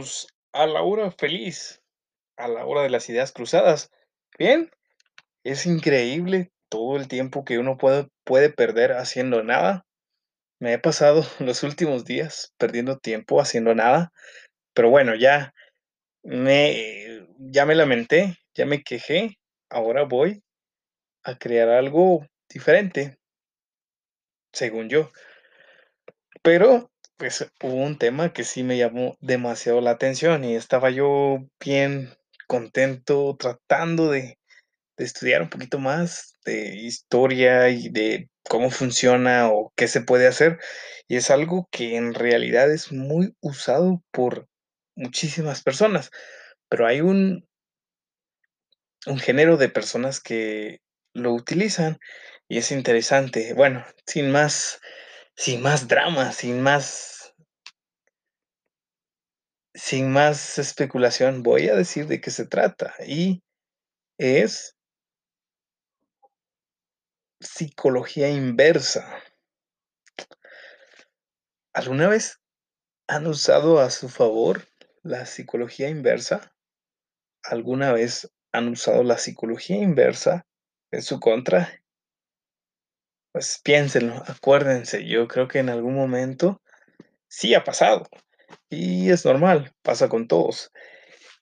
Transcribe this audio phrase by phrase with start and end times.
[0.00, 1.82] Bienvenidos a la hora feliz,
[2.38, 3.90] a la hora de las ideas cruzadas.
[4.38, 4.70] Bien,
[5.44, 9.84] es increíble todo el tiempo que uno puede puede perder haciendo nada.
[10.58, 14.10] Me he pasado los últimos días perdiendo tiempo haciendo nada,
[14.72, 15.52] pero bueno, ya
[16.22, 19.36] me ya me lamenté, ya me quejé,
[19.68, 20.42] ahora voy
[21.24, 23.18] a crear algo diferente
[24.50, 25.10] según yo.
[26.42, 26.89] Pero,
[27.20, 32.10] pues, hubo un tema que sí me llamó demasiado la atención, y estaba yo bien
[32.48, 34.38] contento tratando de
[34.98, 40.26] de estudiar un poquito más de historia y de cómo funciona o qué se puede
[40.28, 40.60] hacer,
[41.08, 44.48] y es algo que en realidad es muy usado por
[44.96, 46.10] muchísimas personas,
[46.68, 47.46] pero hay un
[49.06, 50.80] un género de personas que
[51.14, 51.98] lo utilizan
[52.48, 53.54] y es interesante.
[53.54, 54.80] Bueno, sin más
[55.36, 57.09] sin más drama, sin más
[59.74, 63.42] sin más especulación, voy a decir de qué se trata, y
[64.18, 64.76] es
[67.40, 69.22] psicología inversa.
[71.72, 72.40] ¿Alguna vez
[73.06, 74.66] han usado a su favor
[75.02, 76.52] la psicología inversa?
[77.42, 80.46] ¿Alguna vez han usado la psicología inversa
[80.90, 81.82] en su contra?
[83.32, 86.60] Pues piénsenlo, acuérdense, yo creo que en algún momento
[87.28, 88.08] sí ha pasado,
[88.68, 90.70] y es normal, pasa con todos.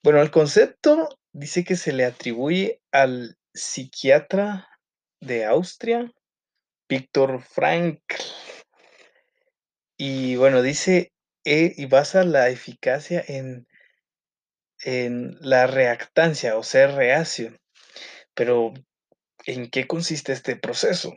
[0.03, 4.69] Bueno, el concepto dice que se le atribuye al psiquiatra
[5.19, 6.11] de Austria,
[6.87, 8.15] Viktor Frankl.
[9.97, 11.11] Y bueno, dice,
[11.43, 13.67] eh, y basa la eficacia en
[14.83, 17.57] en la reactancia o ser reacio.
[18.33, 18.73] Pero,
[19.45, 21.15] ¿en qué consiste este proceso?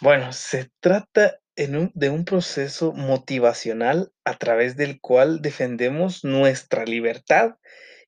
[0.00, 6.84] Bueno, se trata en un de un proceso motivacional a través del cual defendemos nuestra
[6.84, 7.56] libertad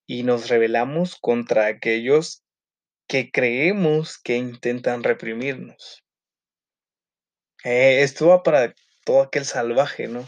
[0.06, 2.44] y nos rebelamos contra aquellos
[3.08, 6.04] que creemos que intentan reprimirnos.
[7.64, 8.72] Eh, esto va para
[9.04, 10.24] todo aquel salvaje, ¿no?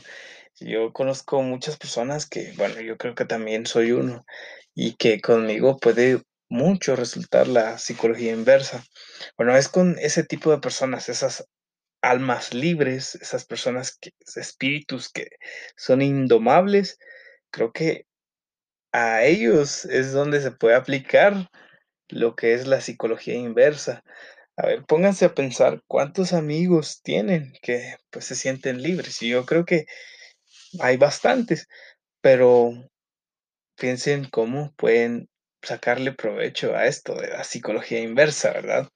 [0.58, 4.24] Yo conozco muchas personas que, bueno, yo creo que también soy uno,
[4.74, 8.84] y que conmigo puede mucho resultar la psicología inversa.
[9.36, 11.46] Bueno, es con ese tipo de personas, esas
[12.02, 15.30] almas libres, esas personas que espíritus que
[15.76, 16.98] son indomables,
[17.50, 18.06] creo que
[18.92, 21.48] a ellos es donde se puede aplicar
[22.08, 24.02] lo que es la psicología inversa.
[24.56, 29.46] A ver, pónganse a pensar cuántos amigos tienen que, pues, se sienten libres, y yo
[29.46, 29.86] creo que
[30.80, 31.68] hay bastantes,
[32.20, 32.72] pero
[33.76, 35.28] piensen cómo pueden
[35.62, 38.88] sacarle provecho a esto de la psicología inversa, ¿verdad?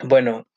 [0.00, 0.47] Bueno,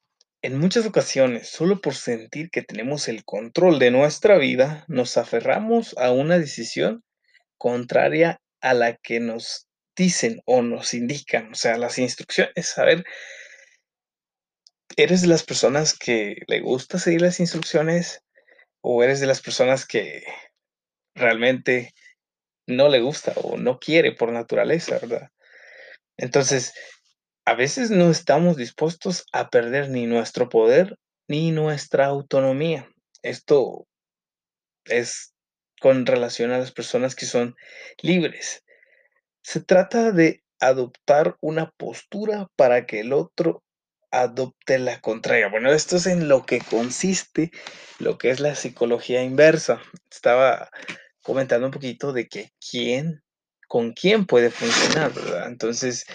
[0.41, 5.96] en muchas ocasiones, solo por sentir que tenemos el control de nuestra vida, nos aferramos
[5.97, 7.03] a una decisión
[7.57, 13.03] contraria a la que nos dicen o nos indican, o sea, las instrucciones, a ver
[14.97, 18.22] ¿eres de las personas que le gusta seguir las instrucciones,
[18.81, 20.24] o eres de las personas que
[21.16, 21.94] realmente
[22.68, 25.30] no le gusta o no quiere por naturaleza, verdad?
[26.18, 26.74] Entonces,
[27.46, 30.97] a veces no estamos dispuestos a perder ni nuestro poder
[31.28, 32.90] ni nuestra autonomía.
[33.24, 33.88] Esto
[34.85, 35.34] es
[35.80, 37.56] con relación a las personas que son
[38.01, 38.63] libres.
[39.41, 43.63] Se trata de adoptar una postura para que el otro
[44.12, 45.47] adopte la contraria.
[45.50, 47.51] Bueno, esto es en lo que consiste
[47.97, 49.81] lo que es la psicología inversa.
[50.12, 50.69] Estaba
[51.24, 53.24] comentando un poquito de que quién
[53.71, 55.47] con quién puede funcionar, ¿verdad?
[55.47, 56.05] Entonces,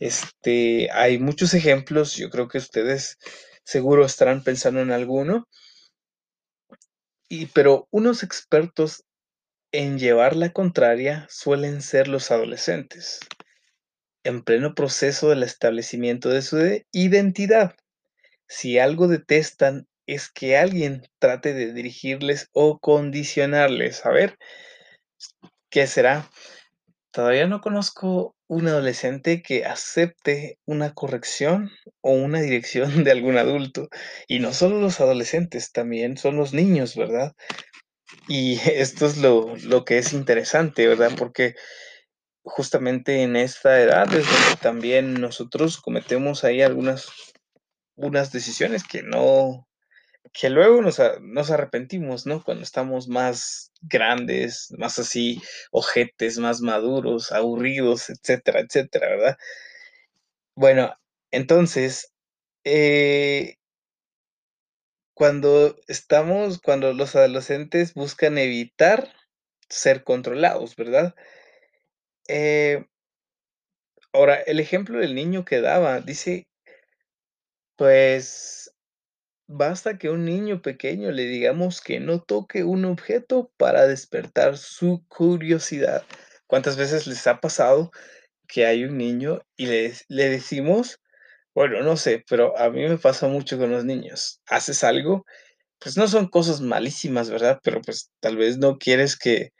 [0.00, 3.18] este, hay muchos ejemplos, yo creo que ustedes
[3.62, 5.46] seguro estarán pensando en alguno.
[7.28, 9.04] Y pero unos expertos
[9.70, 13.20] en llevar la contraria suelen ser los adolescentes,
[14.22, 17.76] en pleno proceso del establecimiento de su de identidad.
[18.48, 24.38] Si algo detestan es que alguien trate de dirigirles o condicionarles, a ver,
[25.68, 26.30] ¿qué será?
[27.14, 31.70] Todavía no conozco un adolescente que acepte una corrección
[32.00, 33.88] o una dirección de algún adulto,
[34.26, 37.32] y no solo los adolescentes, también son los niños, ¿verdad?
[38.26, 41.12] Y esto es lo lo que es interesante, ¿verdad?
[41.16, 41.54] Porque
[42.42, 47.08] justamente en esta edad es donde también nosotros cometemos ahí algunas
[47.96, 49.68] unas decisiones que no
[50.32, 52.42] que luego nos arrepentimos, ¿no?
[52.42, 55.40] Cuando estamos más grandes, más así
[55.70, 59.36] ojetes, más maduros, aburridos, etcétera, etcétera, ¿verdad?
[60.56, 60.94] Bueno,
[61.32, 62.12] entonces,
[62.64, 63.56] eh
[65.16, 69.12] Cuando estamos cuando los adolescentes buscan evitar
[69.68, 71.14] ser controlados, ¿verdad?
[72.28, 72.84] Eh
[74.14, 76.44] ahora, el ejemplo del niño que daba, dice
[77.78, 78.73] pues,
[79.48, 85.04] basta que un niño pequeño le digamos que no toque un objeto para despertar su
[85.08, 86.04] curiosidad.
[86.46, 87.90] ¿Cuántas veces les ha pasado
[88.48, 91.00] que hay un niño y le le decimos?
[91.54, 95.24] Bueno, no sé, pero a mí me pasa mucho con los niños, haces algo,
[95.80, 97.60] pues, no son cosas malísimas, ¿verdad?
[97.64, 99.52] Pero, pues, tal vez no quieres que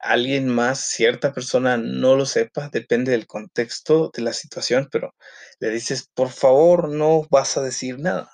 [0.00, 5.14] alguien más, cierta persona no lo sepa, depende del contexto de la situación, pero
[5.60, 8.30] le dices: "Por favor, no vas a decir nada".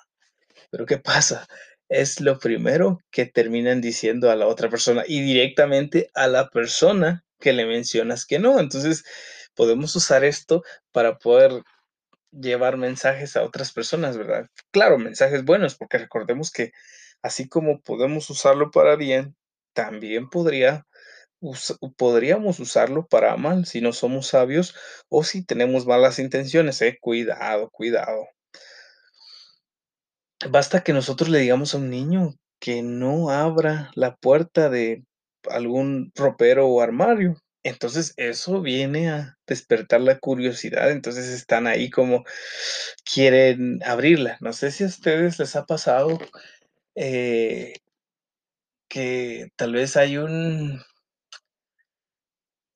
[0.71, 1.47] Pero, ¿qué pasa?
[1.89, 7.23] Es lo primero que terminan diciendo a la otra persona, y directamente a la persona
[7.39, 8.59] que le mencionas que no.
[8.59, 9.03] Entonces,
[9.55, 11.63] podemos usar esto para poder
[12.31, 14.47] llevar mensajes a otras personas, ¿verdad?
[14.71, 16.71] Claro, mensajes buenos, porque recordemos que
[17.23, 19.35] así como podemos usarlo para bien,
[19.73, 20.85] también podría
[21.97, 24.75] podríamos usarlo para mal si no somos sabios
[25.09, 28.27] o si tenemos malas intenciones, eh, cuidado, cuidado.
[30.47, 35.03] Basta que nosotros le digamos a un niño que no abra la puerta de
[35.49, 37.35] algún ropero o armario.
[37.63, 42.23] Entonces, eso viene a despertar la curiosidad, entonces están ahí como
[43.11, 44.37] quieren abrirla.
[44.41, 46.19] No sé si a ustedes les ha pasado,
[46.95, 47.73] eh
[48.91, 50.81] que tal vez hay un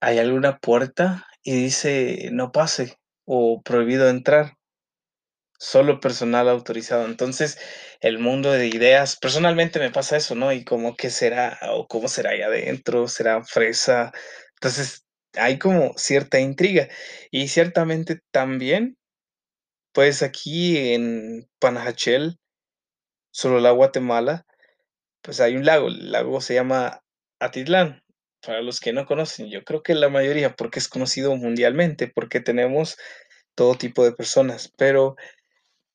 [0.01, 4.55] hay alguna puerta y dice: "No pase", o "Prohibido entrar".
[5.63, 7.05] Solo personal autorizado.
[7.05, 7.57] Entonces,
[8.01, 10.51] el mundo de ideas personalmente me pasa eso, ¿no?
[10.51, 11.57] Y como, ¿qué será?
[11.71, 13.07] O, ¿cómo será ahí adentro?
[13.07, 14.11] ¿Será fresa?
[14.55, 15.05] Entonces,
[15.35, 16.89] hay como cierta intriga.
[17.31, 18.97] Y ciertamente también,
[19.93, 22.39] pues, aquí en Panajachel,
[23.31, 24.45] Sololá, Guatemala,
[25.21, 25.87] pues, hay un lago.
[25.89, 27.01] El lago se llama
[27.39, 28.03] Atitlán.
[28.45, 32.41] Para los que no conocen, yo creo que la mayoría, porque es conocido mundialmente, porque
[32.41, 32.97] tenemos
[33.55, 35.15] todo tipo de personas, pero,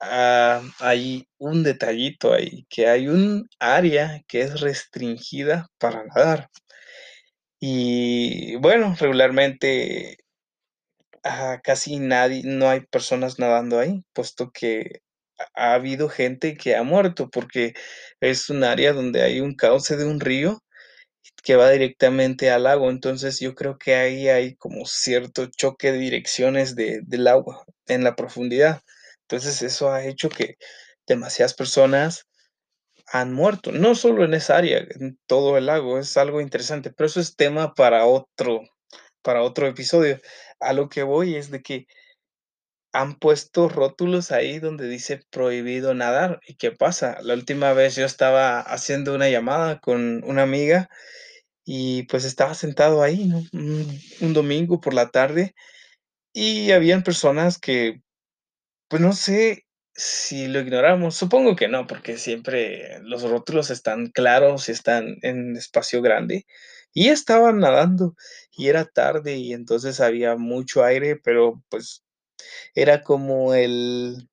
[0.00, 6.50] ah, hay un detallito ahí, que hay un área que es restringida para nadar.
[7.60, 10.18] Y bueno, regularmente,
[11.24, 15.00] ah, casi nadie no hay personas nadando ahí, puesto que
[15.54, 17.74] ha ha habido gente que ha muerto, porque
[18.20, 20.62] es un área donde hay un cauce de un río
[21.44, 22.90] que va directamente al lago.
[22.90, 28.04] Entonces, yo creo que ahí hay como cierto choque de direcciones de del agua en
[28.04, 28.82] la profundidad.
[29.30, 30.56] Entonces, eso ha hecho que
[31.06, 32.25] demasiadas personas
[33.12, 37.06] han muerto, no solo en esa área, en todo el lago, es algo interesante, pero
[37.08, 38.62] eso es tema para otro
[39.22, 40.20] para otro episodio.
[40.60, 41.86] A lo que voy es de que
[42.94, 47.19] han puesto rótulos ahí donde dice: "Prohibido nadar", ¿y qué pasa?
[47.22, 50.88] La última vez yo estaba haciendo una llamada con una amiga
[51.64, 53.42] y, pues, estaba sentado ahí, ¿no?
[53.54, 55.54] Un un domingo por la tarde,
[56.34, 58.02] y habían personas que,
[58.88, 64.68] pues, no sé si lo ignoramos, supongo que no, porque siempre los rótulos están claros
[64.68, 66.47] y están en espacio grande,
[66.95, 68.14] y estaban nadando,
[68.57, 72.04] y era tarde, y entonces había mucho aire, pero, pues,
[72.75, 74.28] era como el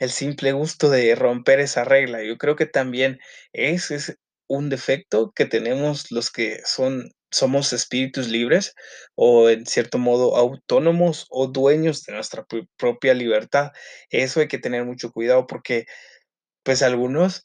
[0.00, 2.22] el simple gusto de romper esa regla.
[2.24, 3.20] Yo creo que también
[3.52, 8.74] ese es un defecto que tenemos los que son somos espíritus libres,
[9.16, 13.72] o en cierto modo autónomos, o dueños de nuestra pro propia libertad.
[14.10, 15.86] Eso hay que tener mucho cuidado porque,
[16.64, 17.44] pues, algunos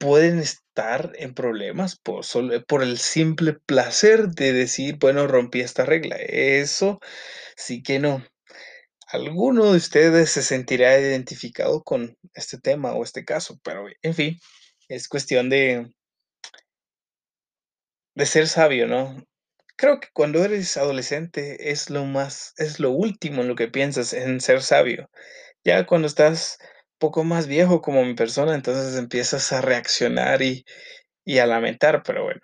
[0.00, 5.84] pueden estar en problemas por solo por el simple placer de decir: "Bueno, rompí esta
[5.84, 6.16] regla".
[6.16, 7.00] Eso
[7.56, 8.24] sí que no.
[9.08, 13.60] ¿Alguno de ustedes se sentirá identificado con este tema o este caso?
[13.64, 14.38] Pero, en fin,
[14.88, 15.92] es cuestión de
[18.14, 19.24] de ser sabio, ¿no?
[19.76, 24.12] Creo que cuando eres adolescente es lo más es lo último en lo que piensas,
[24.12, 25.10] en ser sabio.
[25.64, 26.58] Ya cuando estás
[26.98, 30.64] poco más viejo como mi persona, entonces empiezas a reaccionar y
[31.24, 32.40] y a lamentar, pero bueno,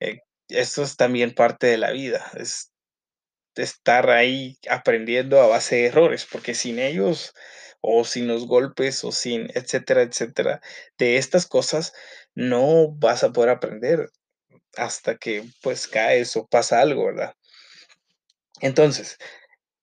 [0.00, 2.72] eh, esto es también parte de la vida, es
[3.56, 7.34] estar ahí aprendiendo a base de errores, porque sin ellos,
[7.80, 10.60] o sin los golpes, o sin etcétera, etcétera,
[10.98, 11.92] de estas cosas
[12.34, 14.10] no vas a poder aprender
[14.76, 17.34] hasta que, pues, caes o pasa algo, ¿verdad?
[18.60, 19.18] Entonces,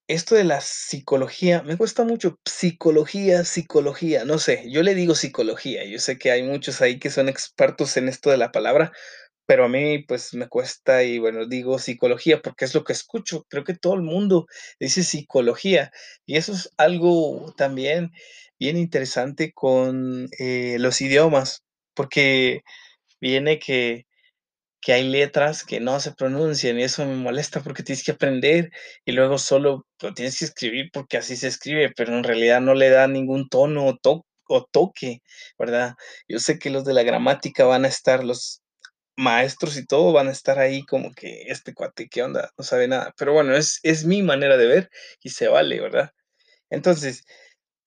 [0.07, 5.85] esto de la psicología, me cuesta mucho psicología, psicología, no sé, yo le digo psicología,
[5.85, 8.91] yo sé que hay muchos ahí que son expertos en esto de la palabra,
[9.47, 13.45] pero a mí, pues, me cuesta y, bueno, digo psicología porque es lo que escucho.
[13.49, 14.47] Creo que todo el mundo
[14.79, 15.91] dice psicología,
[16.25, 18.11] y eso es algo también
[18.59, 21.63] bien interesante con, eh, los idiomas,
[21.95, 22.63] porque
[23.21, 24.05] viene que
[24.83, 28.71] que hay letras que no se pronuncian, y eso me molesta porque tienes que aprender,
[29.05, 32.75] y luego solo lo tienes que escribir porque así se escribe, pero en realidad no
[32.75, 35.21] le da ningún tono o to o toque,
[35.59, 35.95] ¿verdad?
[36.27, 38.61] Yo sé que los de la gramática van a estar los
[39.17, 42.51] maestros y todo, van a estar ahí como que: "Este cuate, ¿qué onda?
[42.57, 43.13] No sabe nada".
[43.17, 44.89] Pero bueno, es es mi manera de ver
[45.23, 46.11] y se vale, ¿verdad?
[46.71, 47.23] Entonces,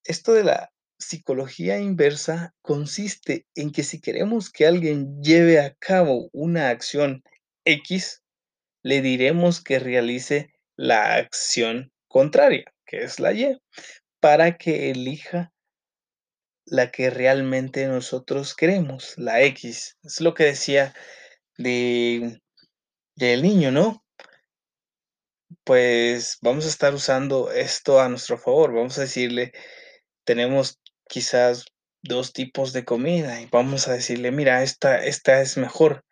[0.04, 6.30] esto de la psicología inversa consiste en que si queremos que alguien lleve a cabo
[6.32, 7.22] una acción
[7.64, 8.22] equis,
[8.82, 13.58] le diremos que realice la acción contraria, que es la y,
[14.20, 15.52] para que elija
[16.64, 19.96] la que realmente nosotros queremos, la equis.
[20.02, 20.94] Es lo que decía
[21.58, 22.40] de
[23.16, 24.04] del niño, ¿no?
[25.64, 29.52] Pues, vamos a estar usando esto a nuestro favor, vamos a decirle,
[30.24, 31.66] tenemos quizás
[32.02, 36.04] 2 tipos de comida, y vamos a decirle: "Mira, esta esta es mejor".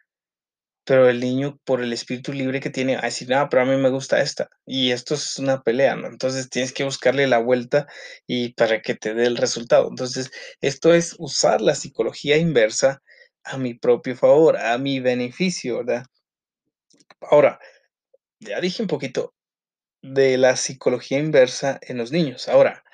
[0.87, 3.67] Pero el niño, por el espíritu libre que tiene, va a decir: "No, pero a
[3.67, 6.09] mí me gusta esta", y esto es una pelea, ¿no?
[6.09, 7.87] Entonces, tienes que buscarle la vuelta
[8.27, 9.89] y para que te dé el resultado.
[9.91, 10.31] Entonces,
[10.63, 13.03] esto es usar la psicología inversa
[13.45, 16.05] a mi propio favor, a mi beneficio, ¿verdad?
[17.23, 17.59] Ahora,
[18.41, 19.35] ya dije un poquito
[20.03, 22.49] de la psicología inversa en los niños.
[22.49, 22.85] Ahora,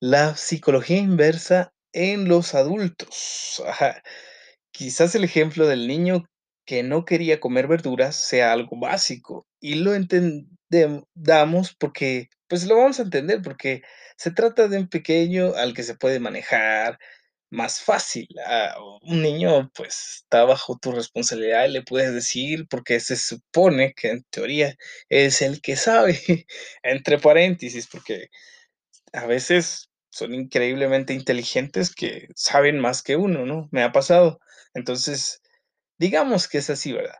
[0.00, 3.62] la psicología inversa en los adultos.
[4.72, 6.24] Quizás el ejemplo del niño
[6.66, 12.76] que no quería comer verduras sea algo básico, y lo entendem damos porque, pues, lo
[12.76, 13.82] vamos a entender, porque
[14.16, 16.98] se trata de un pequeño al que se puede manejar
[17.50, 18.28] más fácil.
[18.46, 23.94] A un niño, pues, está bajo tu responsabilidad y le puedes decir, porque se supone
[23.94, 24.76] que en teoría
[25.08, 26.18] es el que sabe,
[26.82, 28.28] entre paréntesis, porque
[29.16, 33.68] a veces son increíblemente inteligentes que saben más que uno, ¿no?
[33.72, 34.40] Me ha pasado.
[34.74, 35.42] Entonces,
[35.98, 37.18] digamos que es así, ¿verdad?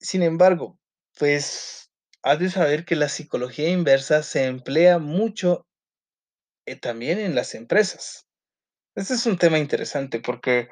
[0.00, 0.78] Sin embargo,
[1.18, 1.90] pues,
[2.22, 5.66] has de saber que la psicología inversa se emplea mucho
[6.66, 8.26] eh, también en las empresas.
[8.94, 10.68] Ese es un tema interesante porque,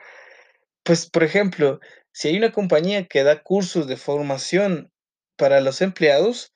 [0.85, 1.81] pues, por ejemplo,
[2.13, 4.93] si hay una compañía que da cursos de formación
[5.37, 6.53] para los empleados,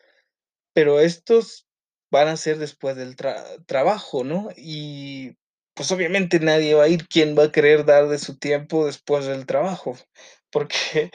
[0.74, 1.66] pero estos
[2.10, 4.48] van a ser después del tra trabajo, ¿no?
[4.56, 5.36] Y,
[5.74, 9.26] pues, obviamente nadie va a ir, ¿quién va a querer dar de su tiempo después
[9.26, 9.96] del trabajo?
[10.52, 11.10] Porque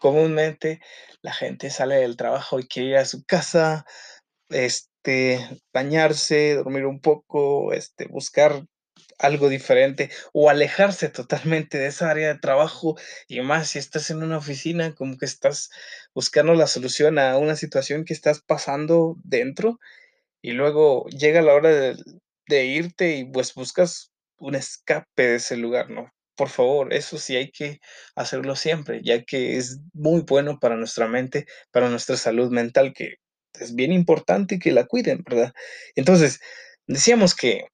[0.00, 0.80] comúnmente
[1.22, 3.84] la gente sale del trabajo y quiere ir a su casa,
[4.50, 8.64] este, bañarse, dormir un poco, este, buscar
[9.18, 12.96] algo diferente o alejarse totalmente de esa área de trabajo,
[13.28, 15.70] y más si estás en una oficina, como que estás
[16.14, 19.78] buscando la solución a una situación que estás pasando dentro,
[20.42, 21.70] y luego llega la hora
[22.48, 26.10] de irte y, pues, buscas un escape de ese lugar, ¿no?
[26.36, 27.80] Por favor, eso sí hay que
[28.16, 33.16] hacerlo siempre, ya que es muy bueno para nuestra mente, para nuestra salud mental, que
[33.60, 35.52] es bien importante que la cuiden, ¿verdad?
[35.96, 36.40] Entonces,
[36.86, 37.66] decíamos que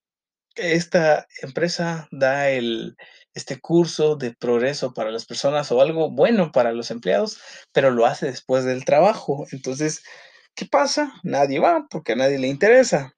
[0.57, 2.97] esta empresa da el
[3.35, 7.39] este curso de progreso para las personas, o algo bueno para los empleados,
[7.73, 9.47] pero lo hace después del trabajo.
[9.53, 10.03] Entonces,
[10.57, 11.13] ¿qué pasa?
[11.23, 13.15] Nadie va, porque a nadie le interesa.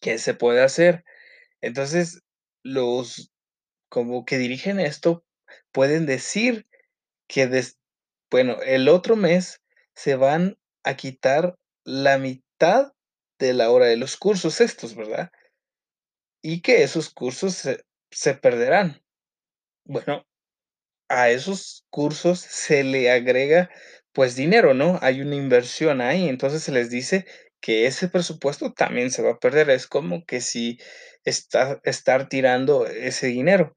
[0.00, 1.04] ¿Qué se puede hacer?
[1.60, 2.20] Entonces,
[2.62, 3.32] los
[3.88, 5.22] como que dirigen esto,
[5.70, 6.66] pueden decir
[7.28, 7.46] que
[8.30, 9.60] bueno, el otro mes
[9.94, 12.92] se van a quitar la mitad
[13.38, 15.30] de la hora de los cursos estos, ¿verdad?
[16.42, 17.68] Y que esos cursos
[18.10, 19.02] se perderán.
[19.84, 20.24] Bueno,
[21.10, 23.68] a esos cursos se le agrega,
[24.12, 24.98] pues, dinero, ¿no?
[25.02, 27.26] Hay una inversión ahí, entonces se les dice
[27.60, 29.70] que ese presupuesto también se va a perder.
[29.70, 30.78] Es como que si
[31.24, 33.76] está estar tirando ese dinero.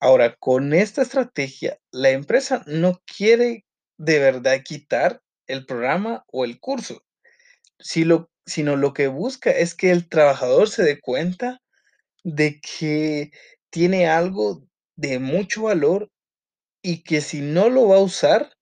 [0.00, 3.64] Ahora, con esta estrategia, la empresa no quiere
[3.98, 7.02] de verdad quitar el programa o el curso,
[7.78, 8.28] sino
[8.76, 11.62] lo que busca es que el trabajador se dé cuenta
[12.24, 13.30] de que
[13.70, 16.10] tiene algo de mucho valor,
[16.82, 18.55] y que si no lo va a usar,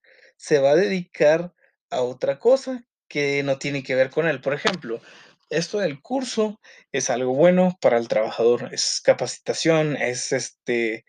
[0.44, 1.54] se va a dedicar
[1.90, 4.40] a otra cosa que no tiene que ver con él.
[4.42, 5.00] Por ejemplo,
[5.50, 6.60] esto del curso
[6.92, 11.04] es algo bueno para el trabajador, es capacitación, es, este,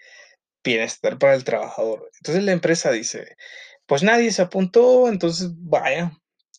[0.64, 2.10] bienestar para el trabajador.
[2.20, 3.36] Entonces, la empresa dice:
[3.88, 6.12] "Pues nadie se apuntó, entonces vaya,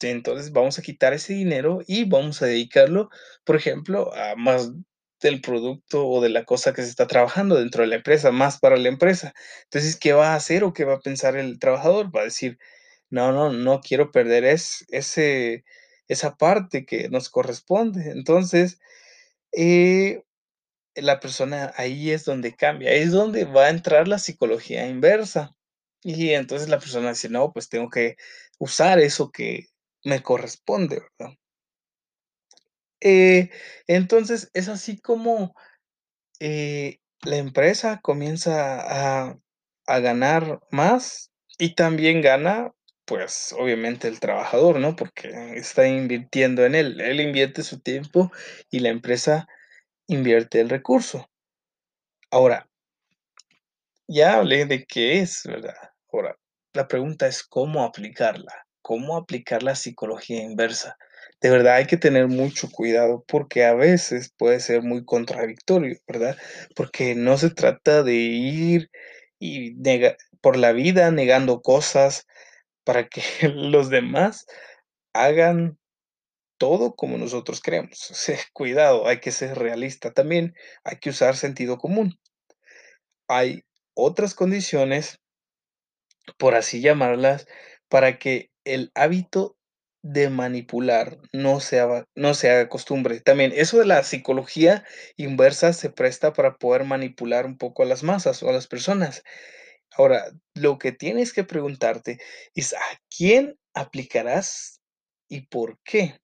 [0.02, 3.11] entonces vamos a quitar ese dinero y vamos a dedicarlo,
[3.45, 4.71] por ejemplo, a más
[5.21, 8.59] del producto o de la cosa que se está trabajando dentro de la empresa, más
[8.61, 9.35] para la empresa.
[9.65, 12.15] Entonces, ¿qué va a hacer o qué va a pensar el trabajador?
[12.15, 12.59] Va a decir:
[13.11, 15.65] "No, no, no quiero perder es ese
[16.09, 18.11] esa parte que nos corresponde".
[18.13, 18.79] Entonces,
[19.53, 20.23] eh,
[20.97, 25.57] la persona ahí es donde cambia, es donde va a entrar la psicología inversa.
[26.03, 28.17] Y entonces la persona dice: "No, pues tengo que
[28.59, 29.67] usar eso que
[30.05, 31.37] me corresponde", ¿verdad?
[33.00, 33.50] Eh,
[33.87, 35.55] entonces, es así como,
[36.41, 39.38] eh, la empresa comienza a
[39.87, 42.73] a ganar más y también gana,
[43.05, 44.97] pues, obviamente el trabajador, ¿no?
[44.97, 47.00] Porque está invirtiendo en él.
[47.00, 48.33] Él invierte su tiempo
[48.71, 49.47] y la empresa
[50.09, 51.29] invierte el recurso.
[52.31, 52.69] Ahora
[54.09, 55.75] ya hablé de qué es, ¿verdad?
[56.12, 56.37] Ahora,
[56.73, 60.97] la pregunta es cómo aplicarla, cómo aplicar la psicología inversa.
[61.47, 66.37] De verdad hay que tener mucho cuidado porque a veces puede ser muy contradictorio, ¿verdad?
[66.75, 68.91] Porque no se trata de ir
[69.38, 69.76] y
[70.41, 72.26] por la vida negando cosas
[72.83, 73.23] para que
[73.55, 74.47] los demás
[75.12, 75.79] hagan
[76.59, 77.61] todo como nosotros
[77.93, 80.12] sea, cuidado, hay que ser realista.
[80.12, 82.19] También hay que usar sentido común.
[83.29, 83.62] Hay
[83.95, 85.21] otras condiciones
[86.38, 87.47] por así llamarlas,
[87.88, 89.56] para que el hábito
[90.13, 92.33] de manipular no se haga no
[92.69, 93.21] costumbre.
[93.21, 94.85] También eso de la psicología
[95.17, 99.25] inversa se presta para poder manipular un poco a las masas o a las personas.
[99.97, 102.19] Ahora, lo que tienes que preguntarte
[102.55, 104.81] es, ¿a quién aplicarás
[105.29, 106.17] y por qué?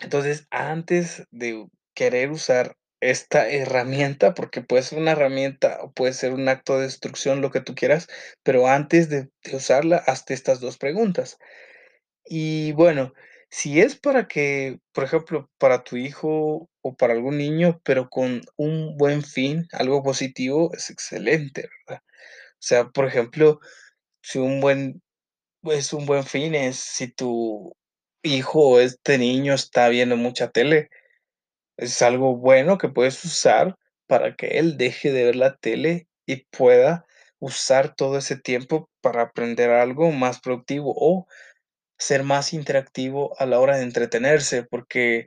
[0.00, 6.32] Entonces, antes de querer usar esta herramienta, porque puede ser una herramienta o puede ser
[6.32, 8.08] un acto de destrucción, lo que tú quieras,
[8.42, 11.38] pero antes de usarla, hazte estas 2 preguntas.
[12.26, 13.12] Y bueno,
[13.50, 18.42] si es para que, por ejemplo, para tu hijo o para algún niño, pero con
[18.56, 22.02] un buen fin, algo positivo, es excelente, ¿verdad?
[22.06, 23.60] O sea, por ejemplo,
[24.22, 25.02] si un buen
[25.62, 27.74] pues, un buen fin es si tu
[28.22, 30.90] hijo o este niño está viendo mucha tele,
[31.80, 36.44] es algo bueno que puedes usar para que él deje de ver la tele y
[36.50, 37.06] pueda
[37.38, 41.26] usar todo ese tiempo para aprender algo más productivo o
[41.98, 45.26] ser más interactivo a la hora de entretenerse, porque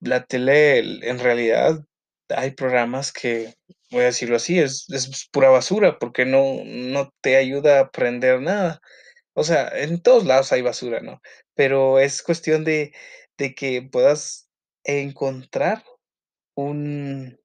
[0.00, 1.84] la tele, el en realidad
[2.28, 3.54] hay programas que,
[3.90, 8.40] voy a decirlo así, es es pura basura, porque no no te ayuda a aprender
[8.40, 8.80] nada.
[9.34, 11.20] O sea, en todos lados hay basura, ¿no?
[11.54, 12.92] Pero es cuestión de
[13.38, 14.47] de que puedas
[14.88, 15.84] encontrar
[16.56, 17.38] un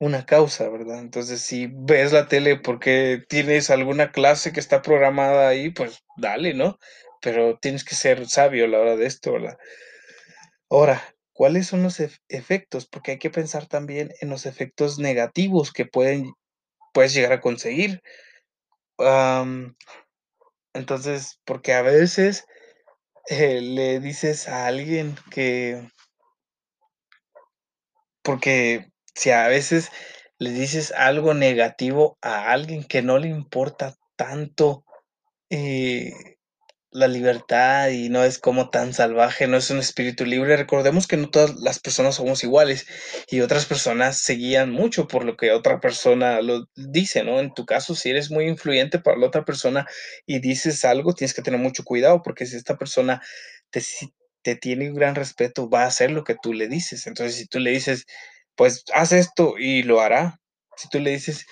[0.00, 0.98] una causa, ¿verdad?
[0.98, 6.52] Entonces, si ves la tele porque tienes alguna clase que está programada ahí, pues dale,
[6.54, 6.78] ¿no?
[7.22, 9.56] Pero tienes que ser sabio a la hora de esto, ¿verdad?
[10.68, 12.86] Ahora, ¿cuáles son los ef efectos?
[12.86, 16.32] Porque hay que pensar también en los efectos negativos que pueden
[16.92, 18.02] puedes llegar a conseguir.
[20.74, 22.44] Entonces, porque a veces,
[23.28, 25.88] eh, le dices a alguien que
[28.24, 29.90] porque si a veces
[30.38, 34.84] le dices algo negativo a alguien que no le importa tanto,
[35.50, 36.12] eh,
[36.94, 40.56] la libertad y no es como tan salvaje, no es un espíritu libre.
[40.56, 42.86] Recordemos que no todas las personas somos iguales
[43.28, 47.40] y otras personas se guían mucho por lo que otra persona lo dice, ¿no?
[47.40, 49.86] En tu caso, si eres muy influyente para la otra persona
[50.24, 53.20] y dices algo, tienes que tener mucho cuidado, porque si esta persona
[53.70, 53.80] te
[54.44, 57.08] te tiene un gran respeto, va a hacer lo que tú le dices.
[57.08, 58.06] Entonces, si tú le dices:
[58.56, 60.40] "Pues haz esto", y lo hará.
[60.78, 61.46] Si tú le dices: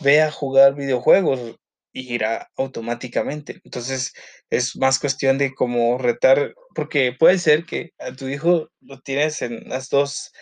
[0.00, 1.56] "Ve a jugar videojuegos",
[1.94, 3.60] y irá automáticamente.
[3.64, 4.12] Entonces,
[4.50, 9.42] es más cuestión de como retar, porque puede ser que a tu hijo lo tienes
[9.42, 10.32] en las 2,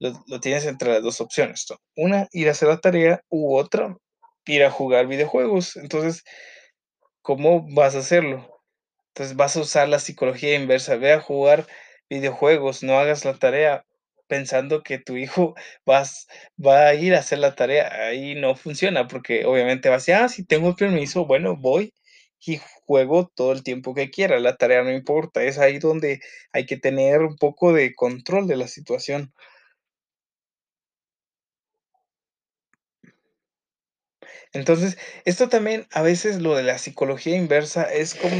[0.00, 1.66] lo lo tienes entre las 2 opciones.
[1.96, 3.96] Una, ir a hacer la tarea, u otra,
[4.46, 5.76] ir a jugar videojuegos.
[5.76, 6.24] Entonces,
[7.22, 8.55] ¿cómo vas a hacerlo?
[9.16, 11.66] Entonces, vas a usar la psicología inversa, ve a jugar
[12.10, 13.86] videojuegos, no hagas la tarea
[14.28, 15.54] pensando que tu hijo
[15.86, 16.28] vas
[16.64, 17.90] va a ir a hacer la tarea.
[18.08, 21.94] Ahí no funciona, porque obviamente va a decir: "Ah, sí, tengo permiso, bueno, voy
[22.44, 25.42] y juego todo el tiempo que quiera, la tarea no importa".
[25.42, 26.20] Es ahí donde
[26.52, 29.32] hay que tener un poco de control de la situación.
[34.52, 38.30] Entonces, esto también, a veces lo de la psicología inversa es con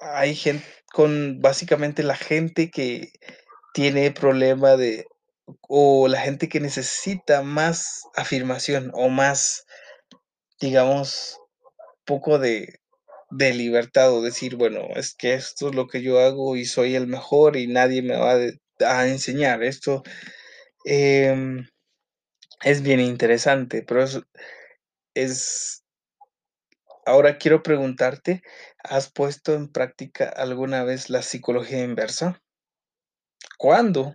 [0.00, 3.12] hay gen con básicamente la gente que
[3.74, 5.06] tiene problema de
[5.68, 9.66] o la gente que necesita más afirmación o más,
[10.60, 11.38] digamos,
[12.06, 12.80] poco de
[13.30, 16.96] de libertad o decir: "Bueno, es que esto es lo que yo hago y soy
[16.96, 18.36] el mejor y nadie me va
[18.80, 19.62] a enseñar.
[19.64, 20.02] Esto,
[20.86, 21.66] em,
[22.64, 24.04] es bien interesante, pero
[25.14, 25.83] es
[27.06, 28.42] ahora quiero preguntarte,
[28.82, 32.40] ¿has puesto en práctica alguna vez la psicología inversa?
[33.58, 34.14] ¿Cuándo?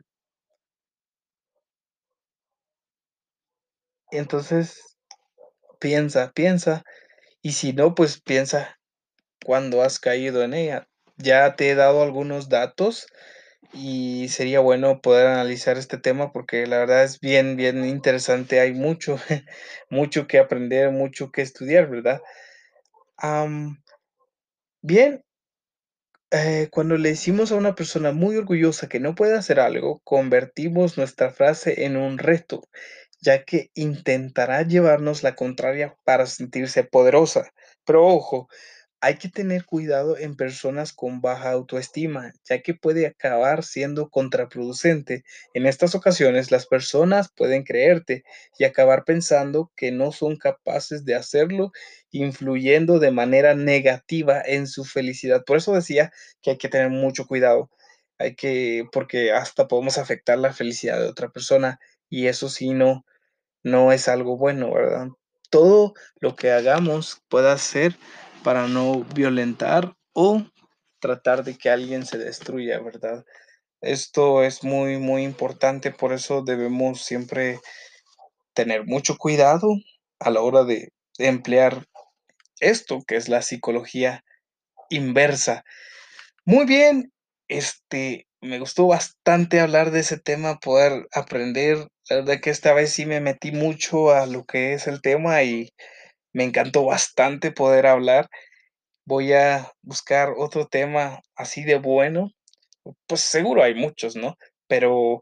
[4.11, 4.81] Entonces,
[5.79, 6.83] piensa, piensa,
[7.41, 8.79] y si no, pues piensa
[9.45, 10.87] cuándo has caído en ella.
[11.17, 13.07] Ya te he dado algunos datos
[13.73, 18.59] y sería bueno poder analizar este tema porque la verdad es bien, bien interesante.
[18.61, 19.17] Hay mucho,
[19.89, 22.21] mucho que aprender, mucho que estudiar, ¿verdad?
[24.81, 25.23] Bien,
[26.31, 30.97] eh, cuando le decimos a una persona muy orgullosa que no puede hacer algo, convertimos
[30.97, 32.61] nuestra frase en un reto,
[33.21, 37.51] ya que intentará llevarnos la contraria para sentirse poderosa.
[37.85, 38.47] Pero ojo,
[39.01, 45.23] hay que tener cuidado en personas con baja autoestima, ya que puede acabar siendo contraproducente.
[45.53, 48.23] En estas ocasiones, las personas pueden creerte
[48.57, 51.71] y acabar pensando que no son capaces de hacerlo,
[52.11, 55.45] influyendo de manera negativa en su felicidad.
[55.45, 57.69] Por eso decía que hay que tener mucho cuidado.
[58.17, 63.05] Hay que, porque hasta podemos afectar la felicidad de otra persona y eso sí no,
[63.63, 65.07] no es algo bueno, ¿verdad?
[65.49, 67.95] Todo lo que hagamos pueda ser
[68.43, 70.43] para no violentar o
[70.99, 73.25] tratar de que alguien se destruya, ¿verdad?
[73.81, 77.59] Esto es muy, muy importante, por eso debemos siempre
[78.53, 79.75] tener mucho cuidado
[80.19, 81.85] a la hora de emplear
[82.59, 84.23] esto, que es la psicología
[84.89, 85.63] inversa.
[86.45, 87.11] Muy bien,
[87.47, 91.87] este, me gustó bastante hablar de ese tema, poder aprender.
[92.09, 95.43] La verdad que esta vez sí me metí mucho a lo que es el tema
[95.43, 95.73] y
[96.33, 98.29] me encantó bastante poder hablar.
[99.05, 102.31] Voy a buscar otro tema así de bueno.
[103.07, 104.37] Pues seguro hay muchos, ¿no?
[104.67, 105.21] Pero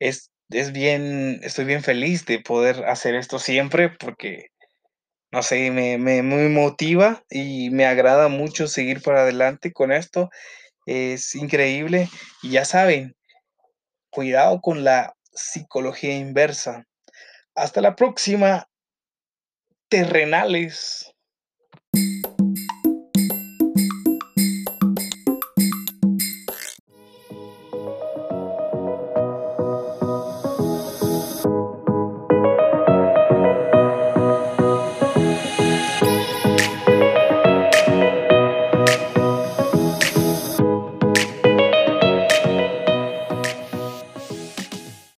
[0.00, 4.48] es es bien estoy bien feliz de poder hacer esto siempre porque,
[5.32, 10.30] no sé, me me me motiva y me agrada mucho seguir para adelante con esto.
[10.86, 12.08] Es increíble.
[12.42, 13.16] Y ya saben,
[14.10, 16.86] cuidado con la psicología inversa.
[17.54, 18.66] Hasta la próxima,
[19.96, 21.15] terrenales.